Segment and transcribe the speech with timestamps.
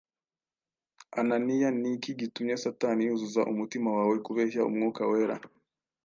[1.19, 5.35] Ananiya, ni iki gitumye Satani yuzuza umutima wawe kubeshya Umwuka Wera,